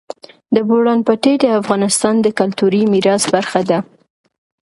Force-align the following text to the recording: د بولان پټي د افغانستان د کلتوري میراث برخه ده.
د 0.55 0.57
بولان 0.69 0.99
پټي 1.07 1.33
د 1.39 1.45
افغانستان 1.59 2.15
د 2.21 2.27
کلتوري 2.39 2.81
میراث 2.91 3.23
برخه 3.33 3.61
ده. 3.69 3.79